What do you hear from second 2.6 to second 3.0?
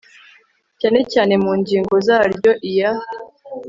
iya